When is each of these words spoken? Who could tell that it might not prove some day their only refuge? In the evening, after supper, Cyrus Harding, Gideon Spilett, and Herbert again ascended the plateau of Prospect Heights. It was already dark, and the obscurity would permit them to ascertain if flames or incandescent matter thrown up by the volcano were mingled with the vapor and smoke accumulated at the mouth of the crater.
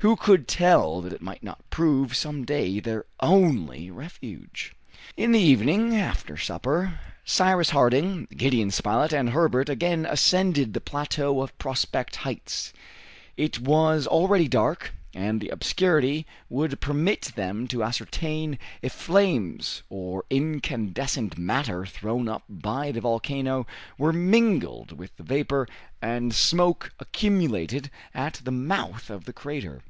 Who 0.00 0.16
could 0.16 0.46
tell 0.46 1.00
that 1.00 1.14
it 1.14 1.22
might 1.22 1.42
not 1.42 1.70
prove 1.70 2.14
some 2.14 2.44
day 2.44 2.78
their 2.78 3.06
only 3.20 3.90
refuge? 3.90 4.74
In 5.16 5.32
the 5.32 5.38
evening, 5.40 5.96
after 5.96 6.36
supper, 6.36 7.00
Cyrus 7.24 7.70
Harding, 7.70 8.28
Gideon 8.36 8.70
Spilett, 8.70 9.14
and 9.14 9.30
Herbert 9.30 9.70
again 9.70 10.04
ascended 10.04 10.74
the 10.74 10.80
plateau 10.82 11.40
of 11.40 11.56
Prospect 11.56 12.16
Heights. 12.16 12.74
It 13.38 13.60
was 13.60 14.06
already 14.06 14.46
dark, 14.46 14.92
and 15.14 15.40
the 15.40 15.48
obscurity 15.48 16.26
would 16.50 16.82
permit 16.82 17.32
them 17.34 17.66
to 17.68 17.82
ascertain 17.82 18.58
if 18.82 18.92
flames 18.92 19.84
or 19.88 20.24
incandescent 20.28 21.38
matter 21.38 21.86
thrown 21.86 22.28
up 22.28 22.42
by 22.46 22.92
the 22.92 23.00
volcano 23.00 23.66
were 23.96 24.12
mingled 24.12 24.92
with 24.98 25.16
the 25.16 25.22
vapor 25.22 25.66
and 26.02 26.34
smoke 26.34 26.92
accumulated 27.00 27.90
at 28.12 28.42
the 28.44 28.52
mouth 28.52 29.08
of 29.08 29.24
the 29.24 29.32
crater. 29.32 29.80